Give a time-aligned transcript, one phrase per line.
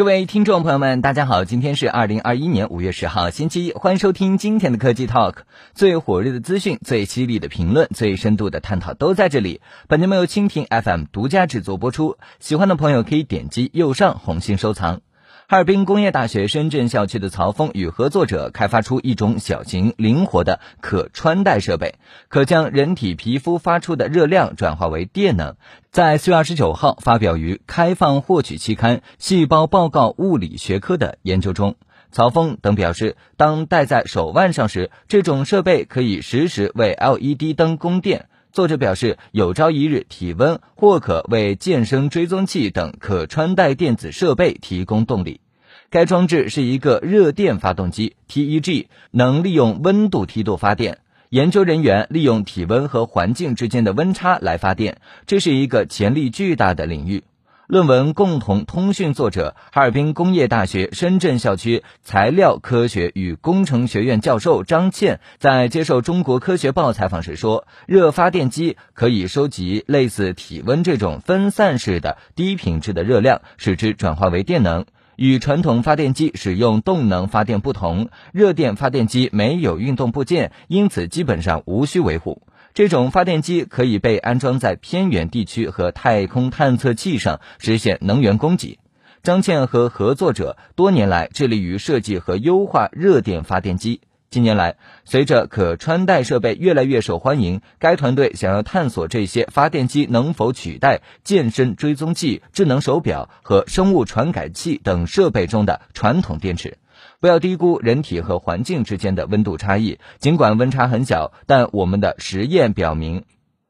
[0.00, 5.34] 各位听众朋友们，大家好，今天是二零二一年五月十号，星期一，欢迎收听今天的科技 Talk，
[5.74, 9.60] 最火热的资讯、最犀利的评论、最深度的探讨都在这里。
[9.88, 15.02] 本节目由蜻蜓 FM 独家制作播出，喜欢的朋友可以点击右上红心收藏。
[15.50, 21.96] 哈尔滨工业大学深圳校区的曹峰与合作者开发出一种小型、灵活的可穿戴设备，
[22.28, 25.56] 可将人体皮肤发出的热量转化为电能。
[25.90, 31.74] 在四月二十九号发表于开放获取期刊《细胞报告物理学科》的研究中，
[32.12, 38.28] 曹峰等表示，当戴在手腕上时，这种设备可以实时为 LED 灯供电。
[38.52, 45.40] 作者表示，有朝一日，体温或可为健身追踪器等可穿戴电子设备提供动力。
[45.88, 50.98] 该装置是一个热电发动机 （TEG），能利用温度梯度发电。
[51.28, 57.22] 研究人员利用体温和环境之间的温差来发电，这是一个潜力巨大的领域。
[57.70, 74.84] 论文共同通讯作者、哈尔滨工业大学深圳校区材料科学与工程学院教授张倩在接受《中国科学报》采访时说：“热发电机可以收集类似体温这种分散式的低品质的热量，使之转化为电能。
[75.14, 88.78] 与传统发电机使用动能发电不同，热电发电机没有运动部件，因此基本上无需维护。”这种发电机可以被安装在偏远地区和太空探测器上，实现能源供给。
[89.22, 94.00] 张倩和合作者多年来致力于设计和优化热电发电机。
[94.30, 106.78] 近年来，随着可穿戴设备越来越受欢迎，该团队想要探索这些发电机能否取代健身追踪器、智能手表和生物传感器等设备中的传统电池。
[107.20, 113.24] 不要低估人体和环境之间的温度差异，尽管温差很小，但我们的实验表明，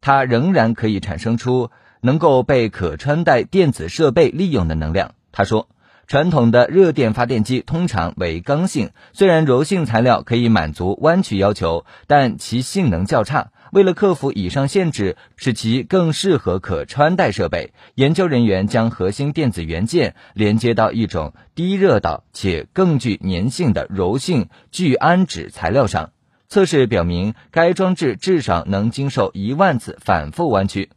[0.00, 5.12] 它仍然可以产生出能够被可穿戴电子设备利用的能量。
[5.32, 5.68] 他说。
[6.08, 13.50] 传统的热电发电机通常为刚性，虽然柔性材料可以满足弯曲要求，但其性能较差。
[13.72, 26.10] 为了克服以上限制，使其更适合可穿戴设备，研究人员将核心电子元件连接到一种低热导且更具粘性的柔性聚氨酯材料上。
[26.48, 30.90] 测试表明，该装置至少能经受一万次反复弯曲，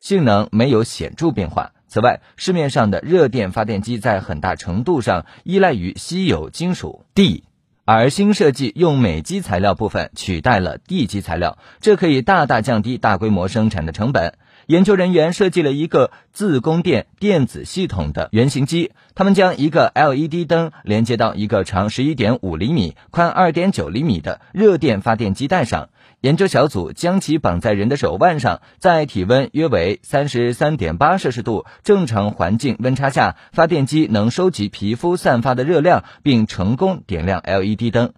[0.00, 1.72] 性能没有显著变化。
[1.86, 7.44] 此外，市面上的热电发电机在很大程度上依赖于稀有金属 d，
[7.90, 14.34] 而新设计用美基材料部分取代了地基材料，这可以大大降低大规模生产的成本。
[14.66, 25.88] 研究人员设计了一个自供电电子系统的原型机，他们将一个 LED 灯连接到一个长十一点五厘米、宽二点九厘米的热电发电机带上。
[26.20, 38.12] 研究小组将其绑在人的手腕上，在体温约为33.8摄氏度正常环境温差下，发电机能收集皮肤散发的热量，并成功点亮 LED 灯。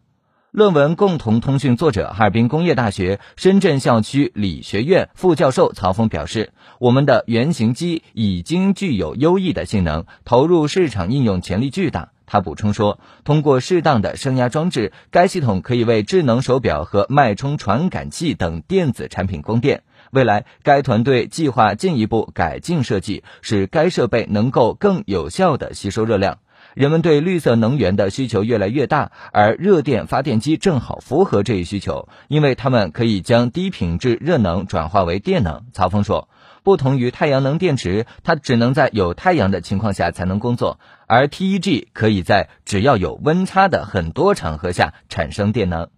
[0.50, 19.82] 论文共同通讯作者、哈尔滨工业大学深圳校区理学院副教授曹峰表示：“我们的原型机已经具有优异的性能，投入市场应用潜力巨大。”他补充说：“通过适当的升压装置，该系统可以为智能手表和脉冲传感器等电子产品供电。
[20.12, 26.38] 未来，该团队计划进一步改进设计，使该设备能够更有效地吸收热量。”
[26.74, 35.64] 人们对绿色能源的需求越来越大，而热电发电机正好符合这一需求，因为它们可以将低品质热能转化为电能。
[35.72, 36.28] 曹峰说，
[36.62, 45.88] 不同于太阳能电池，它只能在有太阳的情况下才能工作，而 TEG 可以在只要有温差的很多场合下产生电能。